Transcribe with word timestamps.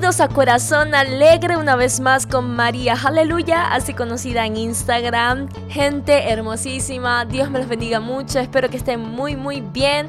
Bienvenidos 0.00 0.22
a 0.22 0.34
Corazón 0.34 0.94
Alegre 0.94 1.58
una 1.58 1.76
vez 1.76 2.00
más 2.00 2.26
con 2.26 2.56
María 2.56 2.94
Aleluya, 3.04 3.70
así 3.70 3.92
conocida 3.92 4.46
en 4.46 4.56
Instagram. 4.56 5.46
Gente 5.68 6.30
hermosísima, 6.30 7.26
Dios 7.26 7.50
me 7.50 7.58
los 7.58 7.68
bendiga 7.68 8.00
mucho, 8.00 8.38
espero 8.38 8.70
que 8.70 8.78
estén 8.78 8.98
muy 8.98 9.36
muy 9.36 9.60
bien. 9.60 10.08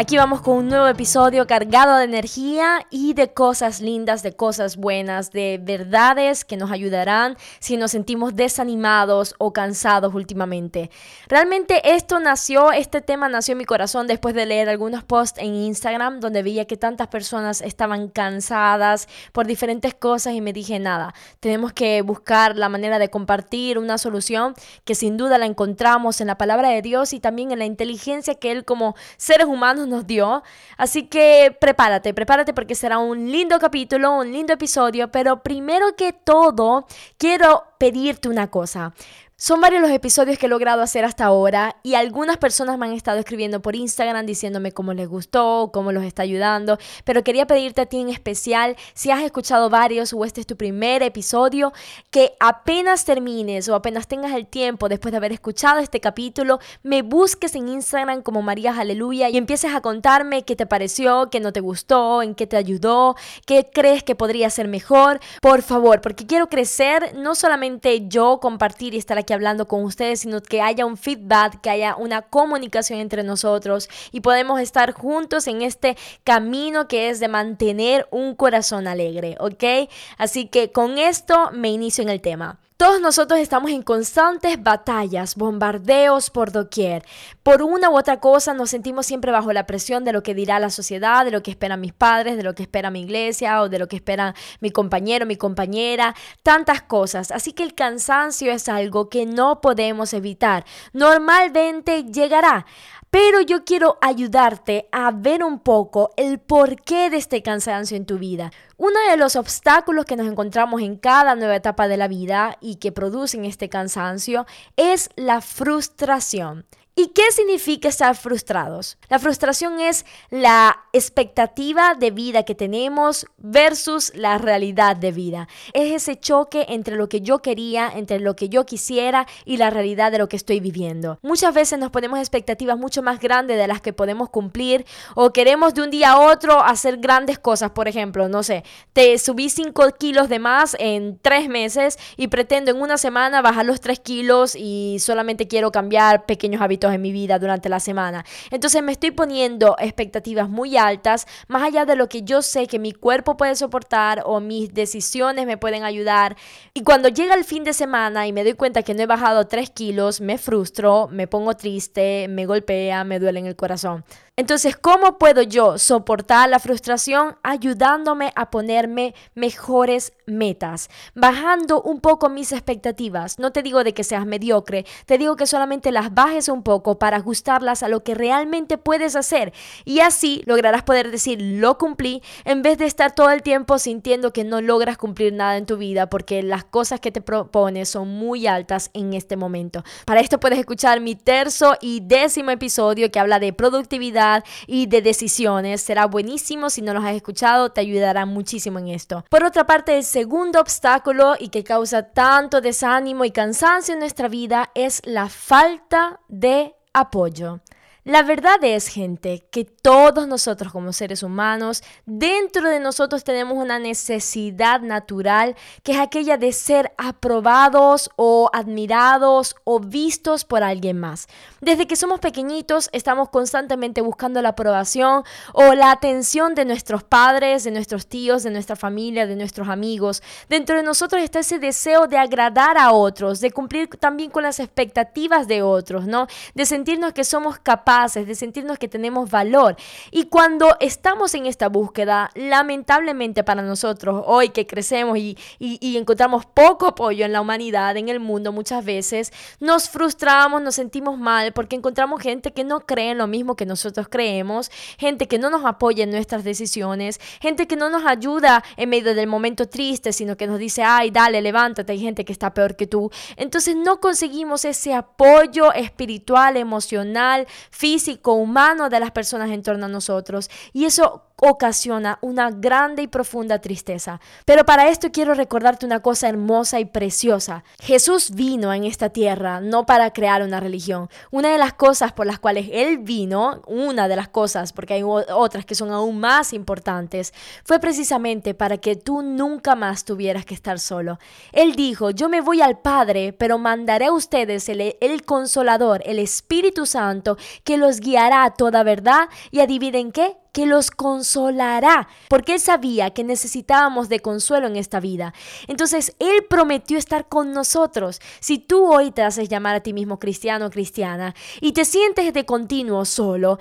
Aquí 0.00 0.16
vamos 0.16 0.40
con 0.40 0.56
un 0.56 0.68
nuevo 0.68 0.86
episodio 0.86 1.46
cargado 1.46 1.98
de 1.98 2.04
energía 2.04 2.86
y 2.88 3.12
de 3.12 3.34
cosas 3.34 3.82
lindas, 3.82 4.22
de 4.22 4.32
cosas 4.32 4.78
buenas, 4.78 5.30
de 5.30 5.60
verdades 5.62 6.46
que 6.46 6.56
nos 6.56 6.70
ayudarán 6.70 7.36
si 7.58 7.76
nos 7.76 7.90
sentimos 7.90 8.34
desanimados 8.34 9.34
o 9.36 9.52
cansados 9.52 10.14
últimamente. 10.14 10.90
Realmente 11.28 11.94
esto 11.94 12.18
nació, 12.18 12.72
este 12.72 13.02
tema 13.02 13.28
nació 13.28 13.52
en 13.52 13.58
mi 13.58 13.66
corazón 13.66 14.06
después 14.06 14.34
de 14.34 14.46
leer 14.46 14.70
algunos 14.70 15.04
posts 15.04 15.38
en 15.38 15.54
Instagram 15.54 16.20
donde 16.20 16.42
veía 16.42 16.64
que 16.64 16.78
tantas 16.78 17.08
personas 17.08 17.60
estaban 17.60 18.08
cansadas 18.08 19.06
por 19.32 19.46
diferentes 19.46 19.92
cosas 19.92 20.32
y 20.32 20.40
me 20.40 20.54
dije 20.54 20.78
nada, 20.78 21.12
tenemos 21.40 21.74
que 21.74 22.00
buscar 22.00 22.56
la 22.56 22.70
manera 22.70 22.98
de 22.98 23.10
compartir 23.10 23.76
una 23.76 23.98
solución 23.98 24.54
que 24.86 24.94
sin 24.94 25.18
duda 25.18 25.36
la 25.36 25.44
encontramos 25.44 26.22
en 26.22 26.28
la 26.28 26.38
palabra 26.38 26.70
de 26.70 26.80
Dios 26.80 27.12
y 27.12 27.20
también 27.20 27.50
en 27.52 27.58
la 27.58 27.66
inteligencia 27.66 28.34
que 28.36 28.50
Él 28.50 28.64
como 28.64 28.94
seres 29.18 29.46
humanos 29.46 29.89
nos 29.90 30.06
dio. 30.06 30.42
Así 30.78 31.08
que 31.08 31.54
prepárate, 31.60 32.14
prepárate 32.14 32.54
porque 32.54 32.74
será 32.74 32.98
un 32.98 33.30
lindo 33.30 33.58
capítulo, 33.58 34.12
un 34.12 34.32
lindo 34.32 34.54
episodio, 34.54 35.10
pero 35.10 35.42
primero 35.42 35.94
que 35.96 36.12
todo 36.12 36.86
quiero 37.18 37.64
pedirte 37.78 38.28
una 38.28 38.50
cosa. 38.50 38.94
Son 39.42 39.58
varios 39.58 39.80
los 39.80 39.90
episodios 39.90 40.36
que 40.36 40.44
he 40.44 40.48
logrado 40.50 40.82
hacer 40.82 41.02
hasta 41.06 41.24
ahora 41.24 41.76
y 41.82 41.94
algunas 41.94 42.36
personas 42.36 42.76
me 42.76 42.84
han 42.84 42.92
estado 42.92 43.18
escribiendo 43.18 43.62
por 43.62 43.74
Instagram 43.74 44.26
diciéndome 44.26 44.72
cómo 44.72 44.92
les 44.92 45.08
gustó, 45.08 45.70
cómo 45.72 45.92
los 45.92 46.04
está 46.04 46.20
ayudando, 46.20 46.76
pero 47.04 47.24
quería 47.24 47.46
pedirte 47.46 47.80
a 47.80 47.86
ti 47.86 48.00
en 48.00 48.10
especial, 48.10 48.76
si 48.92 49.10
has 49.10 49.22
escuchado 49.22 49.70
varios 49.70 50.12
o 50.12 50.26
este 50.26 50.42
es 50.42 50.46
tu 50.46 50.58
primer 50.58 51.02
episodio, 51.02 51.72
que 52.10 52.34
apenas 52.38 53.06
termines 53.06 53.66
o 53.70 53.74
apenas 53.74 54.08
tengas 54.08 54.34
el 54.34 54.46
tiempo 54.46 54.90
después 54.90 55.10
de 55.10 55.16
haber 55.16 55.32
escuchado 55.32 55.78
este 55.78 56.00
capítulo, 56.00 56.58
me 56.82 57.00
busques 57.00 57.54
en 57.54 57.70
Instagram 57.70 58.20
como 58.20 58.42
María 58.42 58.74
Aleluya 58.78 59.30
y 59.30 59.38
empieces 59.38 59.72
a 59.74 59.80
contarme 59.80 60.44
qué 60.44 60.54
te 60.54 60.66
pareció, 60.66 61.30
qué 61.30 61.40
no 61.40 61.54
te 61.54 61.60
gustó, 61.60 62.20
en 62.20 62.34
qué 62.34 62.46
te 62.46 62.58
ayudó, 62.58 63.16
qué 63.46 63.70
crees 63.72 64.02
que 64.02 64.14
podría 64.14 64.50
ser 64.50 64.68
mejor, 64.68 65.18
por 65.40 65.62
favor, 65.62 66.02
porque 66.02 66.26
quiero 66.26 66.50
crecer, 66.50 67.14
no 67.16 67.34
solamente 67.34 68.06
yo 68.06 68.38
compartir 68.38 68.92
y 68.92 68.98
estar 68.98 69.16
aquí 69.16 69.29
hablando 69.34 69.68
con 69.68 69.84
ustedes, 69.84 70.20
sino 70.20 70.40
que 70.40 70.60
haya 70.62 70.86
un 70.86 70.96
feedback, 70.96 71.60
que 71.60 71.70
haya 71.70 71.96
una 71.96 72.22
comunicación 72.22 73.00
entre 73.00 73.22
nosotros 73.22 73.88
y 74.12 74.20
podemos 74.20 74.60
estar 74.60 74.92
juntos 74.92 75.46
en 75.46 75.62
este 75.62 75.96
camino 76.24 76.88
que 76.88 77.10
es 77.10 77.20
de 77.20 77.28
mantener 77.28 78.06
un 78.10 78.34
corazón 78.34 78.86
alegre, 78.86 79.36
¿ok? 79.40 79.90
Así 80.18 80.46
que 80.46 80.72
con 80.72 80.98
esto 80.98 81.50
me 81.52 81.70
inicio 81.70 82.02
en 82.02 82.08
el 82.08 82.20
tema. 82.20 82.58
Todos 82.80 82.98
nosotros 83.02 83.40
estamos 83.40 83.72
en 83.72 83.82
constantes 83.82 84.62
batallas, 84.62 85.36
bombardeos 85.36 86.30
por 86.30 86.50
doquier. 86.50 87.04
Por 87.42 87.60
una 87.62 87.90
u 87.90 87.98
otra 87.98 88.20
cosa 88.20 88.54
nos 88.54 88.70
sentimos 88.70 89.04
siempre 89.04 89.30
bajo 89.32 89.52
la 89.52 89.66
presión 89.66 90.02
de 90.02 90.14
lo 90.14 90.22
que 90.22 90.34
dirá 90.34 90.58
la 90.58 90.70
sociedad, 90.70 91.26
de 91.26 91.30
lo 91.30 91.42
que 91.42 91.50
esperan 91.50 91.82
mis 91.82 91.92
padres, 91.92 92.38
de 92.38 92.42
lo 92.42 92.54
que 92.54 92.62
espera 92.62 92.90
mi 92.90 93.02
iglesia 93.02 93.60
o 93.60 93.68
de 93.68 93.78
lo 93.78 93.86
que 93.86 93.96
espera 93.96 94.34
mi 94.60 94.70
compañero, 94.70 95.26
mi 95.26 95.36
compañera, 95.36 96.14
tantas 96.42 96.80
cosas. 96.80 97.32
Así 97.32 97.52
que 97.52 97.64
el 97.64 97.74
cansancio 97.74 98.50
es 98.50 98.66
algo 98.66 99.10
que 99.10 99.26
no 99.26 99.60
podemos 99.60 100.14
evitar. 100.14 100.64
Normalmente 100.94 102.04
llegará. 102.04 102.64
Pero 103.10 103.40
yo 103.40 103.64
quiero 103.64 103.98
ayudarte 104.00 104.88
a 104.92 105.10
ver 105.10 105.42
un 105.42 105.58
poco 105.58 106.12
el 106.16 106.38
porqué 106.38 107.10
de 107.10 107.16
este 107.16 107.42
cansancio 107.42 107.96
en 107.96 108.06
tu 108.06 108.18
vida. 108.18 108.52
Uno 108.76 108.94
de 109.10 109.16
los 109.16 109.34
obstáculos 109.34 110.04
que 110.04 110.14
nos 110.14 110.28
encontramos 110.28 110.80
en 110.80 110.96
cada 110.96 111.34
nueva 111.34 111.56
etapa 111.56 111.88
de 111.88 111.96
la 111.96 112.06
vida 112.06 112.56
y 112.60 112.69
que 112.76 112.92
producen 112.92 113.44
este 113.44 113.68
cansancio 113.68 114.46
es 114.76 115.10
la 115.16 115.40
frustración. 115.40 116.66
¿Y 117.02 117.06
qué 117.14 117.22
significa 117.32 117.88
estar 117.88 118.14
frustrados? 118.14 118.98
La 119.08 119.18
frustración 119.18 119.80
es 119.80 120.04
la 120.28 120.84
expectativa 120.92 121.94
de 121.94 122.10
vida 122.10 122.42
que 122.42 122.54
tenemos 122.54 123.24
versus 123.38 124.12
la 124.14 124.36
realidad 124.36 124.96
de 124.96 125.10
vida. 125.10 125.48
Es 125.72 125.94
ese 125.94 126.20
choque 126.20 126.66
entre 126.68 126.96
lo 126.96 127.08
que 127.08 127.22
yo 127.22 127.38
quería, 127.38 127.90
entre 127.90 128.20
lo 128.20 128.36
que 128.36 128.50
yo 128.50 128.66
quisiera 128.66 129.26
y 129.46 129.56
la 129.56 129.70
realidad 129.70 130.12
de 130.12 130.18
lo 130.18 130.28
que 130.28 130.36
estoy 130.36 130.60
viviendo. 130.60 131.18
Muchas 131.22 131.54
veces 131.54 131.78
nos 131.78 131.90
ponemos 131.90 132.18
expectativas 132.18 132.76
mucho 132.76 133.02
más 133.02 133.18
grandes 133.18 133.56
de 133.56 133.66
las 133.66 133.80
que 133.80 133.94
podemos 133.94 134.28
cumplir 134.28 134.84
o 135.14 135.32
queremos 135.32 135.72
de 135.72 135.80
un 135.80 135.90
día 135.90 136.10
a 136.10 136.20
otro 136.20 136.62
hacer 136.62 136.98
grandes 136.98 137.38
cosas. 137.38 137.70
Por 137.70 137.88
ejemplo, 137.88 138.28
no 138.28 138.42
sé, 138.42 138.62
te 138.92 139.16
subí 139.16 139.48
5 139.48 139.92
kilos 139.98 140.28
de 140.28 140.38
más 140.38 140.76
en 140.78 141.18
3 141.22 141.48
meses 141.48 141.98
y 142.18 142.28
pretendo 142.28 142.70
en 142.70 142.82
una 142.82 142.98
semana 142.98 143.40
bajar 143.40 143.64
los 143.64 143.80
3 143.80 144.00
kilos 144.00 144.54
y 144.54 144.98
solamente 145.00 145.48
quiero 145.48 145.72
cambiar 145.72 146.26
pequeños 146.26 146.60
hábitos 146.60 146.89
en 146.92 147.02
mi 147.02 147.12
vida 147.12 147.38
durante 147.38 147.68
la 147.68 147.80
semana. 147.80 148.24
Entonces 148.50 148.82
me 148.82 148.92
estoy 148.92 149.10
poniendo 149.10 149.76
expectativas 149.78 150.48
muy 150.48 150.76
altas, 150.76 151.26
más 151.48 151.62
allá 151.62 151.84
de 151.84 151.96
lo 151.96 152.08
que 152.08 152.22
yo 152.22 152.42
sé 152.42 152.66
que 152.66 152.78
mi 152.78 152.92
cuerpo 152.92 153.36
puede 153.36 153.54
soportar 153.56 154.22
o 154.24 154.40
mis 154.40 154.72
decisiones 154.74 155.46
me 155.46 155.56
pueden 155.56 155.84
ayudar. 155.84 156.36
Y 156.74 156.82
cuando 156.82 157.08
llega 157.08 157.34
el 157.34 157.44
fin 157.44 157.64
de 157.64 157.72
semana 157.72 158.26
y 158.26 158.32
me 158.32 158.44
doy 158.44 158.54
cuenta 158.54 158.82
que 158.82 158.94
no 158.94 159.02
he 159.02 159.06
bajado 159.06 159.46
3 159.46 159.70
kilos, 159.70 160.20
me 160.20 160.38
frustro, 160.38 161.08
me 161.10 161.26
pongo 161.26 161.54
triste, 161.56 162.26
me 162.28 162.46
golpea, 162.46 163.04
me 163.04 163.18
duele 163.18 163.40
en 163.40 163.46
el 163.46 163.56
corazón. 163.56 164.04
Entonces, 164.36 164.74
¿cómo 164.74 165.18
puedo 165.18 165.42
yo 165.42 165.76
soportar 165.76 166.48
la 166.48 166.60
frustración 166.60 167.36
ayudándome 167.42 168.32
a 168.36 168.50
ponerme 168.50 169.14
mejores 169.34 170.14
metas, 170.24 170.88
bajando 171.14 171.82
un 171.82 172.00
poco 172.00 172.30
mis 172.30 172.52
expectativas? 172.52 173.38
No 173.38 173.52
te 173.52 173.62
digo 173.62 173.84
de 173.84 173.92
que 173.92 174.02
seas 174.02 174.24
mediocre, 174.24 174.86
te 175.04 175.18
digo 175.18 175.36
que 175.36 175.46
solamente 175.46 175.92
las 175.92 176.14
bajes 176.14 176.48
un 176.48 176.62
poco 176.62 176.98
para 176.98 177.18
ajustarlas 177.18 177.82
a 177.82 177.88
lo 177.88 178.02
que 178.02 178.14
realmente 178.14 178.78
puedes 178.78 179.14
hacer 179.14 179.52
y 179.84 180.00
así 180.00 180.42
lograrás 180.46 180.84
poder 180.84 181.10
decir 181.10 181.38
lo 181.42 181.76
cumplí 181.76 182.22
en 182.46 182.62
vez 182.62 182.78
de 182.78 182.86
estar 182.86 183.14
todo 183.14 183.30
el 183.30 183.42
tiempo 183.42 183.78
sintiendo 183.78 184.32
que 184.32 184.44
no 184.44 184.62
logras 184.62 184.96
cumplir 184.96 185.34
nada 185.34 185.58
en 185.58 185.66
tu 185.66 185.76
vida 185.76 186.08
porque 186.08 186.42
las 186.42 186.64
cosas 186.64 187.00
que 187.00 187.12
te 187.12 187.20
propones 187.20 187.90
son 187.90 188.08
muy 188.08 188.46
altas 188.46 188.90
en 188.94 189.12
este 189.12 189.36
momento. 189.36 189.84
Para 190.06 190.20
esto 190.20 190.40
puedes 190.40 190.58
escuchar 190.58 191.00
mi 191.00 191.14
terzo 191.14 191.76
y 191.82 192.00
décimo 192.00 192.52
episodio 192.52 193.10
que 193.10 193.18
habla 193.18 193.38
de 193.38 193.52
productividad 193.52 194.19
y 194.66 194.86
de 194.86 195.02
decisiones. 195.02 195.80
Será 195.80 196.06
buenísimo 196.06 196.70
si 196.70 196.82
no 196.82 196.94
los 196.94 197.04
has 197.04 197.14
escuchado, 197.14 197.70
te 197.70 197.80
ayudará 197.80 198.26
muchísimo 198.26 198.78
en 198.78 198.88
esto. 198.88 199.24
Por 199.28 199.44
otra 199.44 199.66
parte, 199.66 199.96
el 199.96 200.04
segundo 200.04 200.60
obstáculo 200.60 201.34
y 201.38 201.48
que 201.48 201.64
causa 201.64 202.02
tanto 202.02 202.60
desánimo 202.60 203.24
y 203.24 203.30
cansancio 203.30 203.94
en 203.94 204.00
nuestra 204.00 204.28
vida 204.28 204.70
es 204.74 205.00
la 205.04 205.28
falta 205.28 206.20
de 206.28 206.74
apoyo. 206.92 207.60
La 208.04 208.22
verdad 208.22 208.56
es, 208.62 208.88
gente, 208.88 209.44
que 209.50 209.66
todos 209.66 210.26
nosotros 210.26 210.72
como 210.72 210.94
seres 210.94 211.22
humanos, 211.22 211.82
dentro 212.06 212.70
de 212.70 212.80
nosotros 212.80 213.24
tenemos 213.24 213.58
una 213.58 213.78
necesidad 213.78 214.80
natural 214.80 215.54
que 215.82 215.92
es 215.92 215.98
aquella 215.98 216.38
de 216.38 216.52
ser 216.52 216.94
aprobados 216.96 218.08
o 218.16 218.48
admirados 218.54 219.54
o 219.64 219.80
vistos 219.80 220.46
por 220.46 220.62
alguien 220.62 220.98
más. 220.98 221.26
Desde 221.60 221.86
que 221.86 221.94
somos 221.94 222.20
pequeñitos 222.20 222.88
estamos 222.92 223.28
constantemente 223.28 224.00
buscando 224.00 224.40
la 224.40 224.50
aprobación 224.50 225.22
o 225.52 225.74
la 225.74 225.90
atención 225.90 226.54
de 226.54 226.64
nuestros 226.64 227.04
padres, 227.04 227.64
de 227.64 227.70
nuestros 227.70 228.06
tíos, 228.06 228.42
de 228.42 228.50
nuestra 228.50 228.76
familia, 228.76 229.26
de 229.26 229.36
nuestros 229.36 229.68
amigos. 229.68 230.22
Dentro 230.48 230.74
de 230.74 230.82
nosotros 230.82 231.20
está 231.22 231.40
ese 231.40 231.58
deseo 231.58 232.06
de 232.06 232.16
agradar 232.16 232.78
a 232.78 232.92
otros, 232.92 233.40
de 233.40 233.50
cumplir 233.50 233.88
también 233.88 234.30
con 234.30 234.42
las 234.42 234.58
expectativas 234.58 235.46
de 235.46 235.60
otros, 235.60 236.06
¿no? 236.06 236.28
De 236.54 236.64
sentirnos 236.64 237.12
que 237.12 237.24
somos 237.24 237.58
capaces 237.58 237.89
de 237.90 238.34
sentirnos 238.36 238.78
que 238.78 238.88
tenemos 238.88 239.30
valor. 239.30 239.76
Y 240.12 240.24
cuando 240.24 240.76
estamos 240.78 241.34
en 241.34 241.46
esta 241.46 241.68
búsqueda, 241.68 242.30
lamentablemente 242.34 243.42
para 243.42 243.62
nosotros, 243.62 244.22
hoy 244.26 244.50
que 244.50 244.66
crecemos 244.66 245.18
y, 245.18 245.36
y 245.58 245.96
encontramos 245.96 246.46
poco 246.46 246.86
apoyo 246.86 247.24
en 247.24 247.32
la 247.32 247.40
humanidad, 247.40 247.96
en 247.96 248.08
el 248.08 248.20
mundo, 248.20 248.52
muchas 248.52 248.84
veces 248.84 249.32
nos 249.58 249.88
frustramos, 249.88 250.62
nos 250.62 250.76
sentimos 250.76 251.18
mal 251.18 251.52
porque 251.52 251.74
encontramos 251.74 252.22
gente 252.22 252.52
que 252.52 252.62
no 252.62 252.80
cree 252.80 253.10
en 253.10 253.18
lo 253.18 253.26
mismo 253.26 253.56
que 253.56 253.66
nosotros 253.66 254.06
creemos, 254.08 254.70
gente 254.96 255.26
que 255.26 255.38
no 255.38 255.50
nos 255.50 255.64
apoya 255.64 256.04
en 256.04 256.10
nuestras 256.10 256.44
decisiones, 256.44 257.20
gente 257.40 257.66
que 257.66 257.76
no 257.76 257.90
nos 257.90 258.06
ayuda 258.06 258.62
en 258.76 258.88
medio 258.88 259.14
del 259.14 259.26
momento 259.26 259.68
triste, 259.68 260.12
sino 260.12 260.36
que 260.36 260.46
nos 260.46 260.58
dice, 260.58 260.84
ay, 260.84 261.10
dale, 261.10 261.42
levántate, 261.42 261.92
hay 261.92 262.00
gente 262.00 262.24
que 262.24 262.32
está 262.32 262.54
peor 262.54 262.76
que 262.76 262.86
tú. 262.86 263.10
Entonces 263.36 263.74
no 263.74 263.98
conseguimos 264.00 264.64
ese 264.64 264.94
apoyo 264.94 265.72
espiritual, 265.72 266.56
emocional, 266.56 267.46
físico, 267.80 268.34
humano 268.34 268.90
de 268.90 269.00
las 269.00 269.10
personas 269.10 269.50
en 269.50 269.62
torno 269.62 269.86
a 269.86 269.88
nosotros. 269.88 270.50
Y 270.74 270.84
eso 270.84 271.29
ocasiona 271.40 272.18
una 272.20 272.50
grande 272.50 273.02
y 273.02 273.06
profunda 273.06 273.60
tristeza. 273.60 274.20
Pero 274.44 274.64
para 274.64 274.88
esto 274.88 275.10
quiero 275.10 275.34
recordarte 275.34 275.86
una 275.86 276.00
cosa 276.00 276.28
hermosa 276.28 276.80
y 276.80 276.84
preciosa. 276.84 277.64
Jesús 277.80 278.30
vino 278.32 278.72
en 278.72 278.84
esta 278.84 279.10
tierra 279.10 279.60
no 279.60 279.86
para 279.86 280.12
crear 280.12 280.42
una 280.42 280.60
religión. 280.60 281.08
Una 281.30 281.50
de 281.50 281.58
las 281.58 281.72
cosas 281.74 282.12
por 282.12 282.26
las 282.26 282.38
cuales 282.38 282.68
Él 282.72 282.98
vino, 282.98 283.62
una 283.66 284.08
de 284.08 284.16
las 284.16 284.28
cosas, 284.28 284.72
porque 284.72 284.94
hay 284.94 285.02
otras 285.02 285.64
que 285.64 285.74
son 285.74 285.90
aún 285.90 286.18
más 286.18 286.52
importantes, 286.52 287.32
fue 287.64 287.80
precisamente 287.80 288.54
para 288.54 288.78
que 288.78 288.96
tú 288.96 289.22
nunca 289.22 289.74
más 289.74 290.04
tuvieras 290.04 290.44
que 290.44 290.54
estar 290.54 290.78
solo. 290.78 291.18
Él 291.52 291.74
dijo, 291.74 292.10
yo 292.10 292.28
me 292.28 292.40
voy 292.40 292.60
al 292.60 292.78
Padre, 292.78 293.32
pero 293.32 293.58
mandaré 293.58 294.06
a 294.06 294.12
ustedes 294.12 294.68
el, 294.68 295.24
consolador, 295.24 296.02
el 296.04 296.18
Espíritu 296.18 296.86
Santo, 296.86 297.36
que 297.64 297.76
los 297.76 298.00
guiará 298.00 298.44
a 298.44 298.54
toda 298.54 298.82
verdad 298.82 299.28
y 299.50 299.60
adivinen 299.60 300.12
qué, 300.12 300.36
que 300.52 300.66
los 300.66 300.90
consolará, 300.90 302.08
porque 302.28 302.54
Él 302.54 302.60
sabía 302.60 303.10
que 303.10 303.24
necesitábamos 303.24 304.08
de 304.08 304.20
consuelo 304.20 304.66
en 304.66 304.76
esta 304.76 305.00
vida. 305.00 305.32
Entonces, 305.68 306.14
Él 306.18 306.44
prometió 306.48 306.98
estar 306.98 307.28
con 307.28 307.52
nosotros. 307.52 308.20
Si 308.40 308.58
tú 308.58 308.86
hoy 308.86 309.10
te 309.10 309.22
haces 309.22 309.48
llamar 309.48 309.76
a 309.76 309.80
ti 309.80 309.92
mismo 309.92 310.18
cristiano 310.18 310.66
o 310.66 310.70
cristiana 310.70 311.34
y 311.60 311.72
te 311.72 311.84
sientes 311.84 312.32
de 312.32 312.44
continuo 312.44 313.04
solo, 313.04 313.58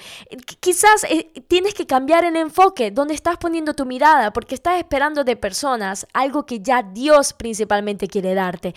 quizás 0.60 1.04
eh, 1.10 1.32
tienes 1.48 1.74
que 1.74 1.88
cambiar 1.88 2.26
el 2.26 2.36
enfoque, 2.36 2.92
donde 2.92 3.14
estás 3.14 3.38
poniendo 3.38 3.74
tu 3.74 3.86
mirada, 3.86 4.32
porque 4.34 4.56
estás 4.56 4.78
esperando 4.78 5.24
de 5.24 5.36
personas 5.36 6.08
algo 6.14 6.46
que 6.46 6.60
ya 6.60 6.84
Dios 6.84 7.34
principalmente 7.34 8.08
quiere 8.08 8.34
darte. 8.34 8.74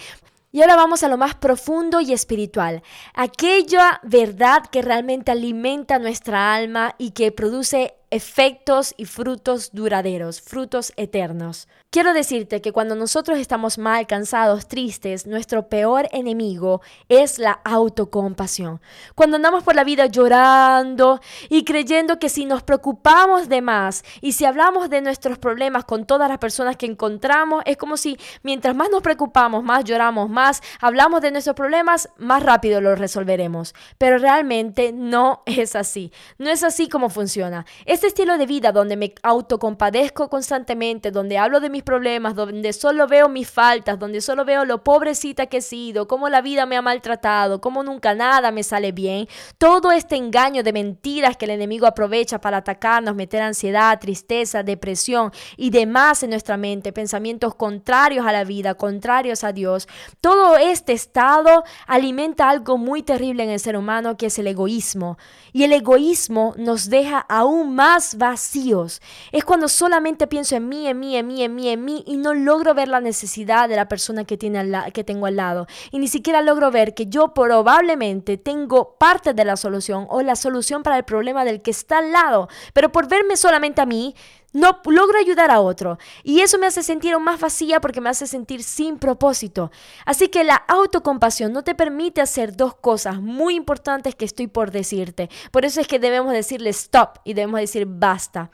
Y 0.55 0.61
ahora 0.61 0.76
vamos 0.76 1.03
a 1.03 1.08
lo 1.08 1.17
más 1.17 1.35
profundo 1.35 2.03
y 2.03 2.12
espiritual, 2.12 2.82
aquella 3.15 4.00
verdad 4.03 4.67
que 4.70 4.82
realmente 4.82 5.32
alimenta 5.32 5.99
nuestra 5.99 6.55
alma 6.55 6.94
y 6.99 7.12
que 7.12 7.32
produce 7.32 7.94
efectos 8.12 8.93
y 8.99 9.06
frutos 9.06 9.70
duraderos, 9.73 10.43
frutos 10.43 10.93
eternos. 10.97 11.67
Quiero 11.88 12.12
decirte 12.14 12.61
que 12.61 12.73
cuando 12.73 12.94
nosotros 12.94 13.38
estamos 13.38 13.79
mal, 13.79 14.06
cansados, 14.06 14.67
tristes, 14.69 15.26
nuestro 15.26 15.69
peor 15.69 16.09
enemigo 16.12 16.82
es 17.09 17.38
la 17.38 17.61
autocompasión. 17.64 18.81
Cuando 19.14 19.37
andamos 19.37 19.62
por 19.62 19.75
la 19.75 19.85
vida 19.85 20.06
llorando 20.06 21.20
y 21.49 21.64
creyendo 21.64 22.19
que 22.19 22.29
si 22.29 22.44
nos 22.44 22.62
preocupamos 22.62 23.49
de 23.49 23.61
más 23.62 24.05
y 24.20 24.32
si 24.32 24.44
hablamos 24.44 24.91
de 24.91 25.00
nuestros 25.00 25.38
problemas 25.38 25.85
con 25.85 26.06
todas 26.06 26.29
las 26.29 26.38
personas 26.38 26.76
que 26.76 26.87
encontramos, 26.87 27.62
es 27.67 27.76
como 27.79 27.97
si 27.97 28.19
mientras 28.43 28.75
más 28.75 28.91
nos 28.91 29.03
preocupamos, 29.03 29.62
más 29.62 29.85
lloramos, 29.85 30.29
más 30.29 30.62
hablamos 30.81 31.23
de 31.23 31.31
nuestros 31.31 31.56
problemas, 31.56 32.11
más 32.19 32.43
rápido 32.43 32.82
los 32.82 32.99
resolveremos. 32.99 33.75
Pero 33.97 34.19
realmente 34.19 34.93
no 34.93 35.43
es 35.47 35.76
así. 35.76 36.12
No 36.38 36.50
es 36.50 36.62
así 36.62 36.88
como 36.91 37.08
funciona. 37.08 37.65
Este 38.03 38.21
estilo 38.21 38.37
de 38.37 38.47
vida 38.47 38.73
donde 38.73 38.97
me 38.97 39.15
autocompadezco 39.23 40.29
constantemente, 40.29 41.13
donde 41.13 41.39
hablo 41.39 41.61
de 41.61 41.71
mis 41.71 41.85
problemas, 41.85 42.35
donde 42.35 42.73
solo 42.73 43.07
veo 43.07 43.29
mis 43.29 43.49
faltas, 43.49 43.97
donde 43.97 44.21
solo 44.21 44.45
veo 44.45 44.65
lo 44.65 44.83
pobrecita 44.83 45.47
que 45.47 45.59
he 45.59 45.61
sido, 45.61 46.09
cómo 46.09 46.29
la 46.29 46.43
vida 46.43 46.67
me 46.67 46.77
ha 46.77 46.83
maltratado, 46.83 47.61
cómo 47.61 47.85
nunca 47.85 48.13
nada 48.13 48.51
me 48.51 48.65
sale 48.65 48.91
bien, 48.91 49.29
todo 49.57 49.93
este 49.93 50.17
engaño 50.17 50.65
de 50.65 50.73
mentiras 50.73 51.37
que 51.37 51.45
el 51.45 51.53
enemigo 51.53 51.87
aprovecha 51.87 52.41
para 52.41 52.57
atacarnos, 52.57 53.15
meter 53.15 53.41
ansiedad, 53.41 54.01
tristeza, 54.01 54.65
depresión 54.65 55.31
y 55.57 55.71
demás 55.71 56.25
en 56.25 56.31
nuestra 56.31 56.57
mente, 56.57 56.93
pensamientos 56.93 57.55
contrarios 57.55 58.27
a 58.27 58.33
la 58.33 58.43
vida, 58.43 58.75
contrarios 58.75 59.45
a 59.45 59.53
Dios, 59.53 59.87
todo 60.21 60.57
este 60.57 60.93
estado 60.93 61.63
alimenta 61.87 62.51
algo 62.51 62.79
muy 62.79 63.05
terrible 63.05 63.45
en 63.45 63.51
el 63.51 63.61
ser 63.61 63.77
humano 63.77 64.17
que 64.17 64.27
es 64.27 64.41
el 64.41 64.49
egoísmo. 64.49 65.19
Y 65.53 65.65
el 65.65 65.73
egoísmo 65.75 66.55
nos 66.57 66.89
deja 66.89 67.19
aún 67.29 67.77
más 67.77 67.92
vacíos. 68.17 69.00
Es 69.33 69.44
cuando 69.44 69.69
solamente 69.69 70.27
pienso 70.27 70.56
en 70.56 70.69
mí, 70.69 70.87
en 70.87 70.99
mí, 70.99 71.17
en 71.17 71.27
mí, 71.27 71.43
en 71.43 71.55
mí, 71.55 71.69
en 71.69 71.85
mí 71.85 72.05
y 72.06 72.17
no 72.17 72.35
logro 72.35 72.75
ver 72.75 72.89
la 72.89 73.00
necesidad 73.00 73.69
de 73.69 73.77
la 73.77 73.89
persona 73.89 74.25
que, 74.25 74.37
tiene 74.37 74.91
que 74.93 75.05
tengo 75.05 75.27
al 75.27 75.37
lado. 75.37 75.67
Y 75.91 75.99
ni 75.99 76.09
siquiera 76.09 76.43
logro 76.43 76.71
ver 76.71 76.94
que 76.94 77.06
yo 77.06 77.35
probablemente 77.35 78.39
tengo 78.39 78.97
parte 78.99 79.35
de 79.35 79.44
la 79.44 79.56
solución 79.56 80.06
o 80.09 80.23
la 80.23 80.37
solución 80.37 80.83
para 80.83 80.97
el 80.97 81.05
problema 81.05 81.44
del 81.44 81.62
que 81.62 81.71
está 81.71 81.99
al 81.99 82.12
lado. 82.12 82.49
Pero 82.73 82.91
por 82.91 83.09
verme 83.09 83.37
solamente 83.37 83.81
a 83.81 83.87
mí, 83.87 84.15
no 84.53 84.81
logro 84.85 85.19
ayudar 85.19 85.51
a 85.51 85.61
otro. 85.61 85.99
Y 86.23 86.41
eso 86.41 86.59
me 86.59 86.67
hace 86.67 86.83
sentir 86.83 87.19
más 87.19 87.41
vacía 87.41 87.81
porque 87.81 88.01
me 88.01 88.11
hace 88.11 88.27
sentir 88.27 88.63
sin 88.63 88.99
propósito. 88.99 89.71
Así 90.05 90.29
que 90.29 90.45
la 90.45 90.57
autocompasión 90.57 91.53
no 91.53 91.63
te 91.63 91.75
permite 91.75 92.21
hacer 92.21 92.57
dos 92.57 92.75
cosas 92.75 93.21
muy 93.21 93.55
importantes 93.55 94.15
que 94.15 94.25
estoy 94.25 94.47
por 94.47 94.71
decirte. 94.71 95.31
Por 95.51 95.65
eso 95.65 95.81
es 95.81 95.87
que 95.87 95.99
debemos 95.99 96.33
decirle 96.33 96.71
stop 96.71 97.19
y 97.25 97.35
debemos 97.35 97.61
decir 97.61 97.87
basta. 97.87 98.51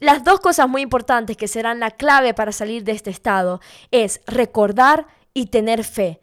Las 0.00 0.22
dos 0.22 0.40
cosas 0.40 0.68
muy 0.68 0.82
importantes 0.82 1.36
que 1.36 1.48
serán 1.48 1.80
la 1.80 1.90
clave 1.90 2.32
para 2.32 2.52
salir 2.52 2.84
de 2.84 2.92
este 2.92 3.10
estado 3.10 3.60
es 3.90 4.20
recordar 4.26 5.08
y 5.34 5.46
tener 5.46 5.82
fe 5.84 6.20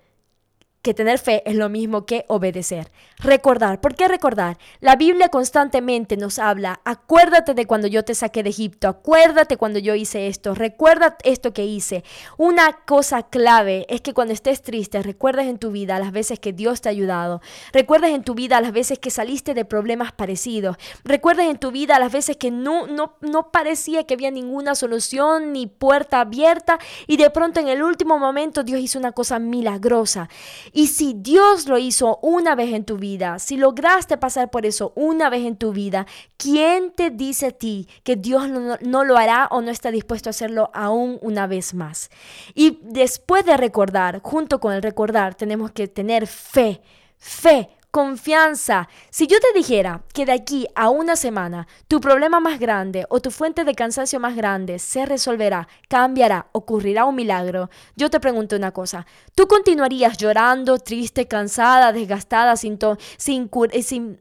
que 0.86 0.94
tener 0.94 1.18
fe 1.18 1.42
es 1.48 1.56
lo 1.56 1.68
mismo 1.68 2.06
que 2.06 2.26
obedecer. 2.28 2.92
Recordar. 3.18 3.82
¿Por 3.82 3.96
qué 3.96 4.08
recordar? 4.08 4.60
La 4.82 4.96
Biblia 4.96 5.30
constantemente 5.30 6.16
nos 6.16 6.38
habla, 6.38 6.80
acuérdate 6.86 7.56
de 7.56 7.66
cuando 7.66 7.88
yo 7.88 8.06
te 8.06 8.14
saqué 8.14 8.44
de 8.44 8.52
Egipto, 8.52 8.88
acuérdate 8.88 9.58
cuando 9.58 9.80
yo 9.80 9.96
hice 9.96 10.28
esto, 10.28 10.54
recuerda 10.54 11.18
esto 11.24 11.54
que 11.54 11.66
hice. 11.66 12.04
Una 12.38 12.72
cosa 12.86 13.24
clave 13.24 13.88
es 13.90 14.02
que 14.02 14.14
cuando 14.14 14.34
estés 14.34 14.62
triste, 14.62 15.02
recuerdes 15.02 15.48
en 15.48 15.58
tu 15.58 15.72
vida 15.72 15.98
las 15.98 16.12
veces 16.12 16.40
que 16.40 16.54
Dios 16.54 16.82
te 16.82 16.90
ha 16.90 16.92
ayudado, 16.92 17.42
recuerdes 17.74 18.12
en 18.12 18.24
tu 18.24 18.36
vida 18.36 18.62
las 18.62 18.72
veces 18.72 19.00
que 19.00 19.10
saliste 19.10 19.56
de 19.56 19.66
problemas 19.66 20.12
parecidos, 20.12 20.78
recuerdes 21.04 21.50
en 21.50 21.58
tu 21.58 21.72
vida 21.72 21.98
las 21.98 22.12
veces 22.12 22.38
que 22.38 22.52
no, 22.52 22.86
no, 22.86 23.16
no 23.22 23.50
parecía 23.52 24.04
que 24.04 24.14
había 24.14 24.30
ninguna 24.30 24.76
solución 24.76 25.52
ni 25.52 25.66
puerta 25.66 26.22
abierta 26.22 26.78
y 27.08 27.18
de 27.18 27.32
pronto 27.32 27.60
en 27.60 27.70
el 27.70 27.82
último 27.82 28.20
momento 28.20 28.64
Dios 28.64 28.82
hizo 28.82 29.00
una 29.00 29.14
cosa 29.14 29.40
milagrosa. 29.40 30.30
Y 30.78 30.88
si 30.88 31.14
Dios 31.14 31.68
lo 31.68 31.78
hizo 31.78 32.20
una 32.22 32.54
vez 32.54 32.74
en 32.74 32.84
tu 32.84 32.98
vida, 32.98 33.40
si 33.40 33.56
lograste 33.56 34.18
pasar 34.18 34.52
por 34.52 34.66
eso 34.66 34.92
una 34.98 35.30
vez 35.30 35.46
en 35.46 35.56
tu 35.56 35.72
vida, 35.72 36.06
¿quién 36.36 36.92
te 36.92 37.12
dice 37.12 37.46
a 37.46 37.52
ti 37.52 37.88
que 38.04 38.18
Dios 38.18 38.50
no, 38.50 39.04
lo 39.06 39.18
hará 39.18 39.48
o 39.52 39.62
no 39.62 39.72
está 39.72 39.90
dispuesto 39.90 40.28
a 40.28 40.32
hacerlo 40.32 40.72
aún 40.74 41.18
una 41.22 41.48
vez 41.48 41.74
más? 41.74 42.12
Y 42.56 42.80
después 42.82 43.46
de 43.46 43.56
recordar, 43.56 44.20
junto 44.22 44.60
con 44.60 44.74
el 44.74 44.82
recordar, 44.82 45.34
tenemos 45.34 45.72
que 45.72 45.88
tener 45.88 46.28
fe, 46.28 46.82
fe 47.18 47.70
confianza. 47.96 48.90
Si 49.10 49.26
yo 49.26 49.38
te 49.40 49.58
dijera 49.58 50.04
que 50.14 50.26
de 50.26 50.34
aquí 50.34 50.68
a 50.76 50.90
una 50.90 51.16
semana 51.16 51.66
tu 51.88 52.02
problema 52.02 52.42
más 52.42 52.60
grande 52.60 53.06
o 53.08 53.22
tu 53.22 53.32
fuente 53.32 53.64
de 53.64 53.74
cansancio 53.74 54.20
más 54.20 54.36
grande 54.36 54.80
se 54.80 55.06
resolverá, 55.06 55.70
cambiará, 55.88 56.48
ocurrirá 56.52 57.06
un 57.06 57.16
milagro, 57.16 57.70
yo 57.96 58.10
te 58.10 58.20
pregunto 58.20 58.58
una 58.58 58.74
cosa. 58.74 59.06
¿Tú 59.34 59.48
continuarías 59.48 60.18
llorando, 60.18 60.78
triste, 60.78 61.26
cansada, 61.30 61.94
desgastada, 61.94 62.58
sin, 62.58 62.78
sin, 63.16 63.50
eh, 63.72 63.82
sin 63.82 64.20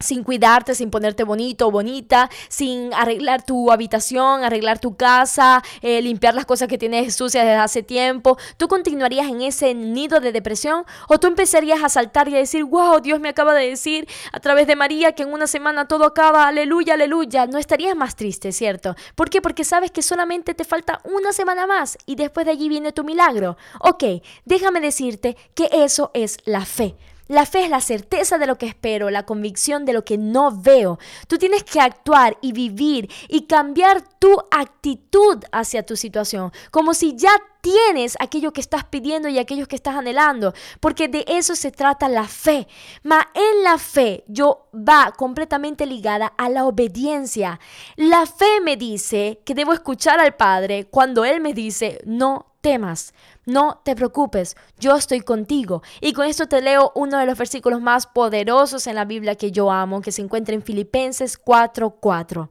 sin 0.00 0.24
cuidarte, 0.24 0.74
sin 0.74 0.90
ponerte 0.90 1.24
bonito 1.24 1.68
o 1.68 1.70
bonita, 1.70 2.30
sin 2.48 2.92
arreglar 2.94 3.44
tu 3.44 3.70
habitación, 3.70 4.44
arreglar 4.44 4.78
tu 4.78 4.96
casa, 4.96 5.62
eh, 5.82 6.02
limpiar 6.02 6.34
las 6.34 6.46
cosas 6.46 6.68
que 6.68 6.78
tienes 6.78 7.14
sucias 7.14 7.44
desde 7.44 7.56
hace 7.56 7.82
tiempo, 7.82 8.36
¿tú 8.56 8.68
continuarías 8.68 9.28
en 9.28 9.42
ese 9.42 9.74
nido 9.74 10.20
de 10.20 10.32
depresión 10.32 10.84
o 11.08 11.18
tú 11.18 11.26
empezarías 11.26 11.82
a 11.82 11.88
saltar 11.88 12.28
y 12.28 12.34
a 12.34 12.38
decir, 12.38 12.64
wow, 12.64 13.00
Dios 13.00 13.20
me 13.20 13.28
acaba 13.28 13.54
de 13.54 13.68
decir 13.68 14.08
a 14.32 14.40
través 14.40 14.66
de 14.66 14.76
María 14.76 15.12
que 15.12 15.22
en 15.22 15.32
una 15.32 15.46
semana 15.46 15.88
todo 15.88 16.04
acaba, 16.04 16.48
aleluya, 16.48 16.94
aleluya? 16.94 17.46
No 17.46 17.58
estarías 17.58 17.96
más 17.96 18.16
triste, 18.16 18.52
¿cierto? 18.52 18.96
¿Por 19.14 19.30
qué? 19.30 19.40
Porque 19.40 19.64
sabes 19.64 19.90
que 19.90 20.02
solamente 20.02 20.54
te 20.54 20.64
falta 20.64 21.00
una 21.04 21.32
semana 21.32 21.66
más 21.66 21.96
y 22.06 22.16
después 22.16 22.46
de 22.46 22.52
allí 22.52 22.68
viene 22.68 22.92
tu 22.92 23.04
milagro. 23.04 23.56
Ok, 23.80 24.04
déjame 24.44 24.80
decirte 24.80 25.36
que 25.54 25.68
eso 25.72 26.10
es 26.14 26.38
la 26.44 26.64
fe. 26.64 26.96
La 27.26 27.46
fe 27.46 27.64
es 27.64 27.70
la 27.70 27.80
certeza 27.80 28.36
de 28.36 28.46
lo 28.46 28.58
que 28.58 28.66
espero, 28.66 29.08
la 29.08 29.24
convicción 29.24 29.86
de 29.86 29.94
lo 29.94 30.04
que 30.04 30.18
no 30.18 30.54
veo. 30.54 30.98
Tú 31.26 31.38
tienes 31.38 31.64
que 31.64 31.80
actuar 31.80 32.36
y 32.42 32.52
vivir 32.52 33.10
y 33.28 33.46
cambiar 33.46 34.02
tu 34.18 34.36
actitud 34.50 35.42
hacia 35.50 35.86
tu 35.86 35.96
situación, 35.96 36.52
como 36.70 36.92
si 36.92 37.16
ya 37.16 37.30
tienes 37.62 38.14
aquello 38.20 38.52
que 38.52 38.60
estás 38.60 38.84
pidiendo 38.84 39.30
y 39.30 39.38
aquello 39.38 39.66
que 39.66 39.76
estás 39.76 39.96
anhelando, 39.96 40.52
porque 40.80 41.08
de 41.08 41.24
eso 41.26 41.56
se 41.56 41.72
trata 41.72 42.10
la 42.10 42.28
fe. 42.28 42.68
Ma 43.02 43.30
en 43.32 43.64
la 43.64 43.78
fe 43.78 44.24
yo 44.26 44.68
va 44.74 45.12
completamente 45.16 45.86
ligada 45.86 46.26
a 46.36 46.50
la 46.50 46.66
obediencia. 46.66 47.58
La 47.96 48.26
fe 48.26 48.60
me 48.62 48.76
dice 48.76 49.40
que 49.46 49.54
debo 49.54 49.72
escuchar 49.72 50.20
al 50.20 50.36
Padre 50.36 50.88
cuando 50.90 51.24
Él 51.24 51.40
me 51.40 51.54
dice, 51.54 52.02
no 52.04 52.53
temas, 52.64 53.12
no 53.44 53.82
te 53.84 53.94
preocupes, 53.94 54.56
yo 54.80 54.96
estoy 54.96 55.20
contigo. 55.20 55.82
Y 56.00 56.14
con 56.14 56.26
esto 56.26 56.48
te 56.48 56.62
leo 56.62 56.92
uno 56.94 57.18
de 57.18 57.26
los 57.26 57.36
versículos 57.36 57.82
más 57.82 58.06
poderosos 58.06 58.86
en 58.86 58.94
la 58.94 59.04
Biblia 59.04 59.34
que 59.34 59.52
yo 59.52 59.70
amo, 59.70 60.00
que 60.00 60.12
se 60.12 60.22
encuentra 60.22 60.54
en 60.54 60.62
Filipenses 60.62 61.36
4:4. 61.38 62.48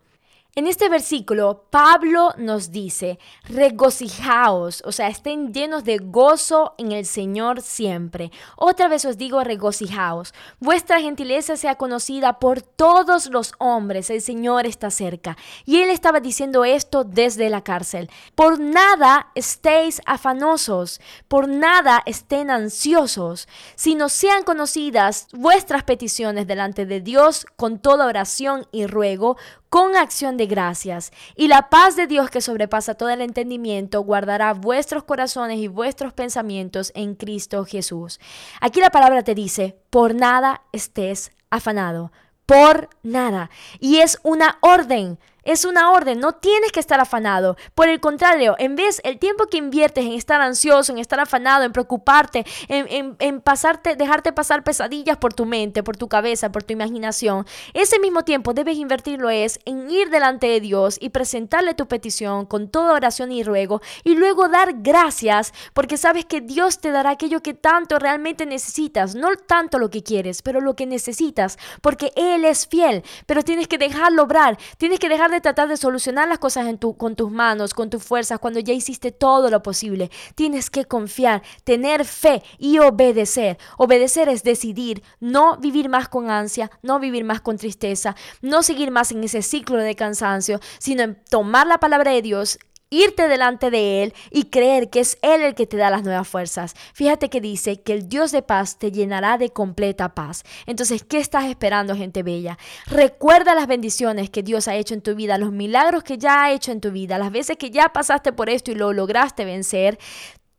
En 0.55 0.67
este 0.67 0.87
versículo, 0.87 1.65
Pablo 1.71 2.31
nos 2.37 2.69
dice, 2.69 3.17
regocijaos, 3.45 4.83
o 4.85 4.91
sea, 4.91 5.07
estén 5.07 5.51
llenos 5.51 5.83
de 5.83 5.97
gozo 5.97 6.75
en 6.77 6.91
el 6.91 7.07
Señor 7.07 7.63
siempre. 7.63 8.31
Otra 8.55 8.87
vez 8.87 9.03
os 9.05 9.17
digo, 9.17 9.43
regocijaos. 9.43 10.31
Vuestra 10.59 11.01
gentileza 11.01 11.57
sea 11.57 11.73
conocida 11.73 12.37
por 12.37 12.61
todos 12.61 13.31
los 13.31 13.53
hombres, 13.57 14.11
el 14.11 14.21
Señor 14.21 14.67
está 14.67 14.91
cerca. 14.91 15.37
Y 15.65 15.77
él 15.77 15.89
estaba 15.89 16.19
diciendo 16.19 16.65
esto 16.65 17.03
desde 17.03 17.49
la 17.49 17.63
cárcel. 17.63 18.11
Por 18.35 18.59
nada 18.59 19.31
estéis 19.33 20.03
afanosos, 20.05 21.01
por 21.27 21.47
nada 21.47 22.03
estén 22.05 22.51
ansiosos, 22.51 23.47
sino 23.73 24.07
sean 24.07 24.43
conocidas 24.43 25.29
vuestras 25.33 25.83
peticiones 25.83 26.45
delante 26.45 26.85
de 26.85 27.01
Dios 27.01 27.47
con 27.55 27.79
toda 27.79 28.05
oración 28.05 28.67
y 28.71 28.85
ruego 28.85 29.35
con 29.73 29.95
acción 29.95 30.37
de 30.37 30.42
gracias. 30.45 31.11
Y 31.35 31.47
la 31.47 31.69
paz 31.69 31.95
de 31.95 32.07
Dios 32.07 32.29
que 32.29 32.41
sobrepasa 32.41 32.95
todo 32.95 33.09
el 33.09 33.21
entendimiento 33.21 34.01
guardará 34.01 34.53
vuestros 34.53 35.03
corazones 35.03 35.59
y 35.59 35.67
vuestros 35.67 36.13
pensamientos 36.13 36.91
en 36.95 37.15
Cristo 37.15 37.65
Jesús. 37.65 38.19
Aquí 38.61 38.79
la 38.79 38.89
palabra 38.89 39.23
te 39.23 39.35
dice, 39.35 39.77
por 39.89 40.15
nada 40.15 40.63
estés 40.71 41.31
afanado, 41.49 42.11
por 42.45 42.89
nada. 43.03 43.49
Y 43.79 43.97
es 43.97 44.19
una 44.23 44.57
orden. 44.61 45.19
Es 45.43 45.65
una 45.65 45.91
orden, 45.91 46.19
no 46.19 46.33
tienes 46.33 46.71
que 46.71 46.79
estar 46.79 46.99
afanado. 46.99 47.57
Por 47.75 47.89
el 47.89 47.99
contrario, 47.99 48.55
en 48.59 48.75
vez 48.75 49.01
el 49.03 49.19
tiempo 49.19 49.47
que 49.47 49.57
inviertes 49.57 50.05
en 50.05 50.13
estar 50.13 50.41
ansioso, 50.41 50.91
en 50.91 50.99
estar 50.99 51.19
afanado, 51.19 51.65
en 51.65 51.73
preocuparte, 51.73 52.45
en, 52.67 53.15
en, 53.19 53.41
pasarte, 53.41 53.95
dejarte 53.95 54.31
pasar 54.31 54.63
pesadillas 54.63 55.17
por 55.17 55.33
tu 55.33 55.45
mente, 55.45 55.83
por 55.83 55.97
tu 55.97 56.07
cabeza, 56.07 56.51
por 56.51 56.63
tu 56.63 56.73
imaginación, 56.73 57.45
ese 57.73 57.99
mismo 57.99 58.23
tiempo 58.23 58.53
debes 58.53 58.77
invertirlo 58.77 59.29
es 59.29 59.59
en 59.65 59.89
ir 59.89 60.09
delante 60.09 60.47
de 60.47 60.61
Dios 60.61 60.97
y 60.99 61.09
presentarle 61.09 61.73
tu 61.73 61.87
petición 61.87 62.45
con 62.45 62.69
toda 62.69 62.93
oración 62.93 63.31
y 63.31 63.43
ruego 63.43 63.81
y 64.03 64.15
luego 64.15 64.47
dar 64.47 64.73
gracias 64.77 65.53
porque 65.73 65.97
sabes 65.97 66.25
que 66.25 66.41
Dios 66.41 66.79
te 66.79 66.91
dará 66.91 67.11
aquello 67.11 67.41
que 67.41 67.53
tanto 67.53 67.99
realmente 67.99 68.45
necesitas, 68.45 69.15
no 69.15 69.29
tanto 69.35 69.79
lo 69.79 69.89
que 69.89 70.03
quieres, 70.03 70.41
pero 70.41 70.61
lo 70.61 70.75
que 70.75 70.85
necesitas, 70.85 71.57
porque 71.81 72.11
Él 72.15 72.45
es 72.45 72.67
fiel, 72.67 73.03
pero 73.25 73.43
tienes 73.43 73.67
que 73.67 73.77
dejarlo 73.77 74.23
obrar, 74.23 74.57
tienes 74.77 74.99
que 74.99 75.09
dejar 75.09 75.31
de 75.33 75.41
tratar 75.41 75.67
de 75.67 75.77
solucionar 75.77 76.27
las 76.27 76.39
cosas 76.39 76.67
en 76.67 76.77
tu, 76.77 76.95
con 76.95 77.15
tus 77.15 77.31
manos, 77.31 77.73
con 77.73 77.89
tus 77.89 78.03
fuerzas, 78.03 78.39
cuando 78.39 78.59
ya 78.59 78.73
hiciste 78.73 79.11
todo 79.11 79.49
lo 79.49 79.61
posible. 79.61 80.09
Tienes 80.35 80.69
que 80.69 80.85
confiar, 80.85 81.43
tener 81.63 82.05
fe 82.05 82.43
y 82.57 82.79
obedecer. 82.79 83.57
Obedecer 83.77 84.29
es 84.29 84.43
decidir 84.43 85.03
no 85.19 85.57
vivir 85.57 85.89
más 85.89 86.07
con 86.07 86.29
ansia, 86.29 86.71
no 86.81 86.99
vivir 86.99 87.23
más 87.23 87.41
con 87.41 87.57
tristeza, 87.57 88.15
no 88.41 88.63
seguir 88.63 88.91
más 88.91 89.11
en 89.11 89.23
ese 89.23 89.41
ciclo 89.41 89.77
de 89.77 89.95
cansancio, 89.95 90.59
sino 90.79 91.03
en 91.03 91.21
tomar 91.29 91.67
la 91.67 91.79
palabra 91.79 92.11
de 92.11 92.21
Dios 92.21 92.59
irte 92.93 93.27
delante 93.27 93.71
de 93.71 94.03
Él 94.03 94.13
y 94.31 94.45
creer 94.45 94.89
que 94.89 94.99
es 94.99 95.17
Él 95.21 95.41
el 95.41 95.55
que 95.55 95.67
te 95.67 95.77
da 95.77 95.89
las 95.89 96.03
nuevas 96.03 96.27
fuerzas. 96.27 96.75
Fíjate 96.93 97.29
que 97.29 97.41
dice 97.41 97.81
que 97.81 97.93
el 97.93 98.07
Dios 98.07 98.31
de 98.31 98.41
paz 98.41 98.77
te 98.77 98.91
llenará 98.91 99.37
de 99.37 99.49
completa 99.49 100.13
paz. 100.13 100.43
Entonces, 100.65 101.03
¿qué 101.03 101.17
estás 101.17 101.45
esperando, 101.45 101.95
gente 101.95 102.23
bella? 102.23 102.57
Recuerda 102.85 103.55
las 103.55 103.67
bendiciones 103.67 104.29
que 104.29 104.43
Dios 104.43 104.67
ha 104.67 104.75
hecho 104.75 104.93
en 104.93 105.01
tu 105.01 105.15
vida, 105.15 105.37
los 105.37 105.51
milagros 105.51 106.03
que 106.03 106.17
ya 106.17 106.43
ha 106.43 106.51
hecho 106.51 106.71
en 106.71 106.81
tu 106.81 106.91
vida, 106.91 107.17
las 107.17 107.31
veces 107.31 107.57
que 107.57 107.71
ya 107.71 107.89
pasaste 107.89 108.31
por 108.31 108.49
esto 108.49 108.71
y 108.71 108.75
lo 108.75 108.93
lograste 108.93 109.45
vencer. 109.45 109.97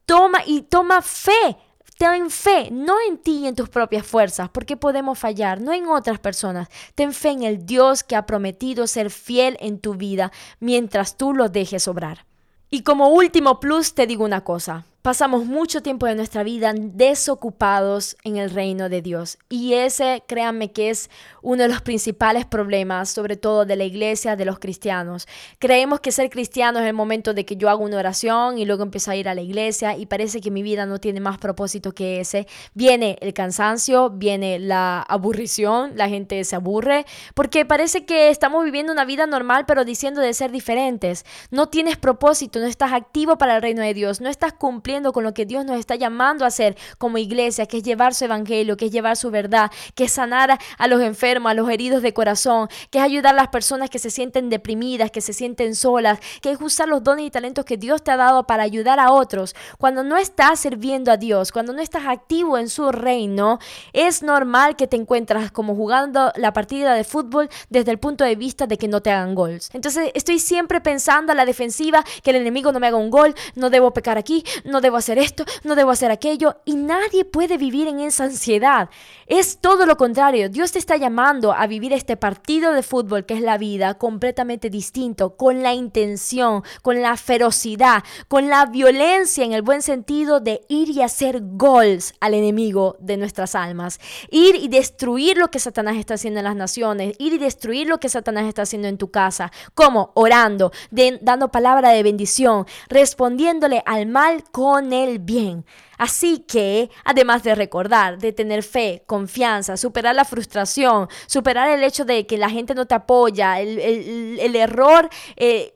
Toma 0.07 0.41
y 0.45 0.63
toma 0.63 1.01
fe 1.01 1.57
Ten 1.97 2.29
fe, 2.31 2.71
no 2.73 2.97
en 3.09 3.19
ti 3.19 3.39
y 3.39 3.47
en 3.47 3.55
tus 3.55 3.69
propias 3.69 4.05
fuerzas, 4.05 4.49
porque 4.49 4.77
podemos 4.77 5.19
fallar, 5.19 5.61
no 5.61 5.73
en 5.73 5.87
otras 5.87 6.19
personas. 6.19 6.69
Ten 6.95 7.13
fe 7.13 7.31
en 7.31 7.43
el 7.45 7.67
Dios 7.67 8.03
que 8.03 8.17
ha 8.17 8.27
prometido 8.27 8.87
ser 8.87 9.11
fiel 9.11 9.57
en 9.61 9.79
tu 9.79 9.95
vida 9.95 10.33
mientras 10.59 11.17
tú 11.17 11.33
lo 11.33 11.49
dejes 11.49 11.87
obrar. 11.87 12.27
Y 12.69 12.83
como 12.83 13.09
último 13.09 13.61
plus 13.61 13.95
te 13.95 14.09
digo 14.09 14.25
una 14.25 14.43
cosa, 14.43 14.87
pasamos 15.05 15.45
mucho 15.45 15.83
tiempo 15.83 16.07
de 16.07 16.15
nuestra 16.15 16.43
vida 16.43 16.73
desocupados 16.75 18.17
en 18.25 18.39
el 18.39 18.49
reino 18.49 18.89
de 18.89 19.03
Dios. 19.03 19.37
Y 19.51 19.75
ese, 19.75 20.23
créanme 20.27 20.73
que 20.73 20.89
es 20.89 21.11
uno 21.43 21.65
de 21.65 21.69
los 21.69 21.83
principales 21.83 22.47
problemas, 22.47 23.11
sobre 23.11 23.37
todo 23.37 23.67
de 23.67 23.77
la 23.77 23.85
iglesia, 23.85 24.35
de 24.35 24.47
los 24.47 24.59
cristianos. 24.59 25.29
Creemos 25.59 26.01
que 26.01 26.11
ser 26.11 26.31
cristiano 26.31 26.79
es 26.81 26.87
el 26.87 26.95
momento 26.95 27.35
de 27.35 27.45
que 27.45 27.57
yo 27.57 27.69
hago 27.69 27.85
una 27.85 27.99
oración 27.99 28.57
y 28.57 28.65
luego 28.65 28.83
empiezo 28.83 29.11
a 29.11 29.17
ir 29.17 29.29
a 29.29 29.35
la 29.35 29.43
iglesia 29.43 29.95
y 29.95 30.07
parece 30.07 30.41
que 30.41 30.51
mi 30.51 30.63
vida 30.63 30.87
no 30.87 30.99
tiene 30.99 31.21
más 31.21 31.37
propósito 31.37 31.93
que 31.93 32.21
ese. 32.21 32.47
Viene 32.73 33.19
el 33.21 33.35
cansancio, 33.35 34.09
viene 34.09 34.59
la 34.59 35.03
aburrición, 35.03 35.93
la 35.97 36.09
gente 36.09 36.43
se 36.45 36.57
aburre, 36.57 37.05
porque 37.35 37.67
parece 37.67 38.07
que 38.07 38.31
estamos 38.31 38.65
viviendo 38.65 38.91
una 38.91 39.05
vida 39.05 39.27
normal 39.27 39.67
pero 39.67 39.85
diciendo 39.85 40.23
de 40.23 40.33
ser 40.33 40.51
diferentes. 40.51 41.27
No 41.51 41.69
tienes 41.69 41.99
propósito, 41.99 42.59
no 42.59 42.65
estás 42.65 42.95
activo 42.95 43.37
para 43.37 43.57
el 43.57 43.61
reino 43.61 43.83
de 43.83 43.93
Dios, 43.93 44.23
no 44.23 44.31
estás 44.31 44.55
cumpliendo 44.55 44.94
con 45.03 45.25
lo 45.25 45.35
que 45.35 45.45
Dios 45.45 45.65
nos 45.65 45.77
está 45.79 45.97
llamando 45.97 46.45
a 46.45 46.49
hacer 46.49 46.77
como 46.99 47.19
iglesia, 47.19 47.67
que 47.67 47.79
es 47.79 47.83
llevar 47.83 48.15
su 48.15 48.25
evangelio, 48.25 48.77
que 48.77 48.87
es 48.87 48.93
llevar 48.93 49.17
su 49.17 49.31
verdad, 49.31 49.71
que 49.95 50.05
es 50.05 50.13
sanar 50.13 50.59
a 50.79 50.87
los 50.87 51.03
enfermos, 51.03 51.51
a 51.51 51.55
los 51.55 51.69
heridos 51.69 52.03
de 52.03 52.15
corazón, 52.15 52.69
que 52.91 52.99
es 52.99 53.05
ayudar 53.05 53.35
a 53.35 53.37
las 53.39 53.49
personas 53.49 53.91
que 53.91 53.99
se 53.99 54.11
sienten 54.11 54.51
deprimidas, 54.51 55.11
que 55.11 55.21
se 55.21 55.33
sienten 55.33 55.75
solas, 55.75 56.21
que 56.41 56.53
es 56.53 56.61
usar 56.61 56.89
los 56.89 57.03
dones 57.03 57.27
y 57.27 57.31
talentos 57.31 57.65
que 57.65 57.77
Dios 57.77 58.05
te 58.05 58.13
ha 58.13 58.17
dado 58.17 58.47
para 58.47 58.63
ayudar 58.63 59.01
a 59.01 59.11
otros. 59.11 59.57
Cuando 59.79 60.05
no 60.05 60.17
estás 60.17 60.61
sirviendo 60.61 61.11
a 61.11 61.17
Dios, 61.17 61.51
cuando 61.51 61.73
no 61.73 61.83
estás 61.83 62.07
activo 62.07 62.57
en 62.57 62.69
su 62.69 62.93
reino, 62.93 63.59
es 63.93 64.23
normal 64.23 64.77
que 64.77 64.87
te 64.87 64.97
encuentras 64.97 65.51
como 65.51 65.75
jugando 65.75 66.33
la 66.37 66.53
partida 66.53 66.95
de 66.95 67.05
fútbol 67.05 67.49
desde 67.69 67.91
el 67.91 67.99
punto 67.99 68.25
de 68.25 68.37
vista 68.37 68.67
de 68.67 68.79
que 68.79 68.89
no 68.89 69.01
te 69.01 69.11
hagan 69.11 69.35
gols. 69.35 69.71
Entonces 69.73 70.11
estoy 70.15 70.39
siempre 70.39 70.81
pensando 70.81 71.33
a 71.33 71.35
la 71.35 71.45
defensiva 71.45 72.05
que 72.23 72.31
el 72.31 72.37
enemigo 72.37 72.73
no 72.73 72.81
me 72.81 72.87
haga 72.87 72.97
un 72.97 73.11
gol, 73.11 73.35
no 73.55 73.71
debo 73.71 73.93
pecar 73.93 74.19
aquí, 74.19 74.45
no 74.65 74.81
debo 74.85 74.99
hacer 74.99 75.19
esto, 75.19 75.45
no 75.65 75.75
debo 75.75 75.91
hacer 75.91 76.13
aquello, 76.13 76.59
y 76.65 76.77
nadie 76.77 77.25
puede 77.25 77.57
vivir 77.59 77.89
en 77.89 77.99
esa 77.99 78.25
ansiedad. 78.25 78.89
Es 79.27 79.59
todo 79.59 79.87
lo 79.87 79.97
contrario, 79.97 80.49
Dios 80.49 80.71
te 80.71 80.79
está 80.79 80.97
llamando 80.97 81.53
a 81.53 81.67
vivir 81.67 81.93
este 81.93 82.17
partido 82.17 82.73
de 82.73 82.83
fútbol 82.85 83.27
que 83.27 83.35
es 83.35 83.41
la 83.41 83.59
vida 83.59 83.95
completamente 83.95 84.71
distinto, 84.71 85.37
con 85.37 85.63
la 85.63 85.75
intención, 85.75 86.63
con 86.83 87.03
la 87.03 87.17
ferocidad, 87.17 88.05
con 88.29 88.49
la 88.49 88.67
violencia 88.67 89.45
en 89.45 89.53
el 89.53 89.63
buen 89.63 89.83
sentido 89.83 90.41
de 90.41 90.61
ir 90.69 90.91
y 90.91 91.03
hacer 91.03 91.41
gols 91.43 92.15
al 92.21 92.35
enemigo 92.35 92.97
de 93.01 93.17
nuestras 93.17 93.55
almas, 93.55 93.99
ir 94.31 94.55
y 94.57 94.69
destruir 94.69 95.39
lo 95.39 95.51
que 95.51 95.59
Satanás 95.59 95.97
está 95.97 96.15
haciendo 96.15 96.41
en 96.41 96.45
las 96.45 96.57
naciones, 96.57 97.15
ir 97.19 97.33
y 97.33 97.39
destruir 97.39 97.89
lo 97.89 97.99
que 97.99 98.09
Satanás 98.09 98.47
está 98.47 98.63
haciendo 98.63 98.89
en 98.89 98.99
tu 98.99 99.11
casa, 99.11 99.51
como 99.75 100.13
orando, 100.15 100.71
dando 100.91 101.51
palabra 101.51 101.91
de 101.91 102.03
bendición, 102.03 102.67
respondiéndole 102.89 103.83
al 103.87 104.07
mal 104.07 104.45
con 104.53 104.74
el 104.81 105.19
bien. 105.19 105.65
Así 105.99 106.41
que, 106.41 106.91
además 107.05 107.43
de 107.43 107.55
recordar, 107.55 108.19
de 108.19 108.33
tener 108.33 108.63
fe, 108.63 109.03
confianza, 109.07 109.77
superar 109.77 110.15
la 110.15 110.25
frustración, 110.25 111.09
superar 111.27 111.69
el 111.71 111.85
hecho 111.85 112.05
de 112.05 112.27
que 112.27 112.39
la 112.39 112.51
gente 112.51 112.75
no 112.75 112.87
te 112.87 112.95
apoya, 112.95 113.61
el, 113.61 114.57
error, 114.57 115.09
eh, 115.37 115.75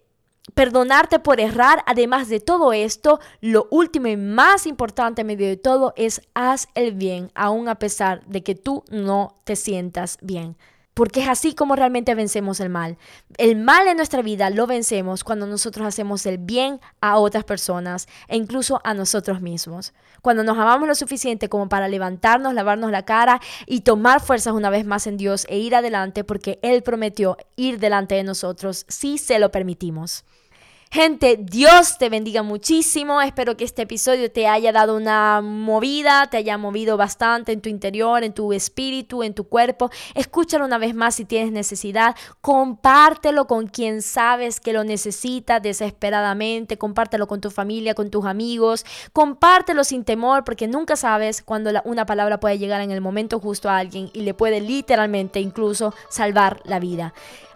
perdonarte 0.55 1.19
por 1.19 1.41
errar, 1.41 1.83
además 1.87 2.29
de 2.29 2.41
todo 2.41 2.73
esto, 2.73 3.21
lo 3.41 3.69
último 3.71 4.09
y 4.09 4.17
más 4.17 4.67
importante 4.67 5.21
en 5.21 5.29
medio 5.29 5.47
de 5.47 5.57
todo 5.57 5.93
es 5.97 6.23
haz 6.35 6.69
el 6.75 6.95
bien, 6.95 7.31
aun 7.35 7.69
a 7.69 7.77
pesar 7.77 8.25
de 8.27 8.43
que 8.43 8.55
tú 8.55 8.85
no 8.91 9.41
te 9.45 9.57
sientas 9.57 10.19
bien 10.21 10.57
porque 10.99 11.21
es 11.21 11.29
así 11.29 11.55
como 11.55 11.77
realmente 11.77 12.13
vencemos 12.17 12.59
el 12.59 12.71
mal. 12.71 12.99
El 13.37 13.55
mal 13.55 13.87
en 13.87 13.99
nuestra 13.99 14.21
vida 14.21 14.51
lo 14.51 14.67
vencemos 14.67 15.23
cuando 15.23 15.47
nosotros 15.47 15.87
hacemos 15.87 16.27
el 16.27 16.39
bien 16.39 16.81
a 17.01 17.19
otras 17.19 17.45
personas 17.45 18.09
e 18.27 18.37
incluso 18.37 18.81
a 18.83 18.95
nosotros 18.95 19.41
mismos. 19.41 19.95
Cuando 20.23 20.43
nos 20.43 20.59
amamos 20.59 20.89
lo 20.89 20.97
suficiente 20.97 21.49
como 21.49 21.69
para 21.69 21.87
levantarnos, 21.87 22.53
lavarnos 22.53 22.91
la 22.91 23.05
cara 23.05 23.41
y 23.65 23.83
tomar 23.83 24.21
fuerzas 24.21 24.55
una 24.55 24.71
vez 24.71 24.85
más 24.85 25.07
en 25.07 25.19
Dios 25.19 25.47
e 25.49 25.59
ir 25.59 25.77
adelante 25.77 26.25
porque 26.25 26.59
Él 26.63 26.83
prometió 26.83 27.37
ir 27.55 27.79
delante 27.79 28.17
de 28.17 28.25
nosotros 28.25 28.85
si 28.89 29.19
se 29.19 29.39
lo 29.39 29.53
permitimos. 29.53 30.25
Gente, 30.91 31.37
Dios 31.39 31.99
te 31.99 32.09
bendiga 32.09 32.43
muchísimo. 32.43 33.21
Espero 33.21 33.59
que 33.59 33.65
este 33.65 33.83
episodio 33.83 34.33
te 34.33 34.49
haya 34.49 34.73
dado 34.73 34.97
una 34.97 35.43
movida, 35.43 36.29
te 36.31 36.39
haya 36.39 36.57
movido 36.57 36.97
bastante 36.97 37.53
en 37.53 37.61
tu 37.61 37.69
interior, 37.69 38.25
en 38.25 38.33
tu 38.33 38.55
espíritu, 38.55 39.23
en 39.23 39.35
tu 39.35 39.45
cuerpo. 39.45 39.91
Escúchalo 40.15 40.65
una 40.65 40.79
vez 40.79 40.95
más 40.95 41.17
si 41.17 41.27
tienes 41.27 41.53
necesidad. 41.53 42.17
Compártelo 42.41 43.47
con 43.47 43.67
quien 43.67 44.01
sabes 44.01 44.61
que 44.61 44.73
lo 44.73 44.83
necesita 44.83 45.61
desesperadamente. 45.61 46.79
Compártelo 46.79 47.27
con 47.27 47.43
tu 47.43 47.51
familia, 47.51 47.93
con 47.95 48.09
tus 48.09 48.25
amigos. 48.25 48.87
Compártelo 49.13 49.85
sin 49.85 50.05
temor 50.05 50.43
porque 50.43 50.69
nunca 50.69 50.97
sabes 50.97 51.43
cuando 51.43 51.71
una 51.85 52.07
palabra 52.07 52.41
puede 52.41 52.59
llegar 52.59 52.81
en 52.81 52.93
el 52.93 53.03
momento 53.03 53.41
justo 53.41 53.69
a 53.69 53.77
alguien 53.77 54.09
y 54.15 54.23
le 54.23 54.33
puede 54.33 54.63
literalmente 54.63 55.39
incluso 55.39 55.93
salvar 56.09 56.63
la 56.65 56.79
vida. 56.81 57.13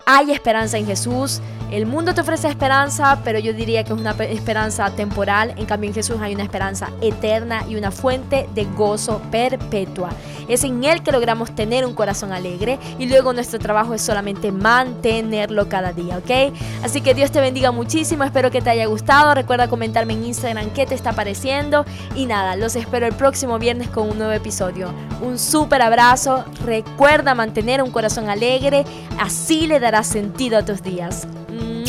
Hay 0.06 0.32
esperanza 0.32 0.78
en 0.78 0.86
Jesús. 0.86 1.40
El 1.70 1.86
mundo 1.86 2.12
te 2.12 2.20
ofrece 2.20 2.48
esperanza, 2.48 3.20
pero 3.24 3.38
yo 3.38 3.54
diría 3.54 3.82
que 3.82 3.94
es 3.94 3.98
una 3.98 4.10
esperanza 4.10 4.90
temporal. 4.90 5.54
En 5.56 5.64
cambio, 5.64 5.88
en 5.88 5.94
Jesús 5.94 6.16
hay 6.20 6.34
una 6.34 6.42
esperanza 6.42 6.90
eterna 7.00 7.64
y 7.66 7.76
una 7.76 7.90
fuente 7.90 8.46
de 8.54 8.64
gozo 8.64 9.22
perpetua. 9.30 10.10
Es 10.48 10.64
en 10.64 10.84
Él 10.84 11.02
que 11.02 11.12
logramos 11.12 11.54
tener 11.54 11.86
un 11.86 11.94
corazón 11.94 12.30
alegre 12.30 12.78
y 12.98 13.06
luego 13.06 13.32
nuestro 13.32 13.58
trabajo 13.58 13.94
es 13.94 14.02
solamente 14.02 14.52
mantenerlo 14.52 15.70
cada 15.70 15.92
día, 15.92 16.18
¿ok? 16.18 16.52
Así 16.82 17.00
que 17.00 17.14
Dios 17.14 17.30
te 17.30 17.40
bendiga 17.40 17.72
muchísimo. 17.72 18.24
Espero 18.24 18.50
que 18.50 18.60
te 18.60 18.68
haya 18.68 18.84
gustado. 18.84 19.34
Recuerda 19.34 19.68
comentarme 19.68 20.12
en 20.12 20.24
Instagram 20.24 20.70
qué 20.70 20.84
te 20.84 20.94
está 20.94 21.14
pareciendo. 21.14 21.86
Y 22.14 22.26
nada, 22.26 22.54
los 22.56 22.76
espero 22.76 23.06
el 23.06 23.14
próximo 23.14 23.58
viernes 23.58 23.88
con 23.88 24.10
un 24.10 24.18
nuevo 24.18 24.32
episodio. 24.32 24.92
Un 25.22 25.38
súper 25.38 25.80
abrazo. 25.80 26.44
Recuerda 26.66 27.34
mantener 27.34 27.82
un 27.82 27.90
corazón 27.90 28.28
alegre. 28.28 28.84
Así 29.18 29.66
le 29.66 29.80
darás 29.80 29.91
sentido 30.02 30.58
a 30.58 30.62
tus 30.64 30.82
días. 30.82 31.26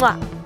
么。 0.03 0.42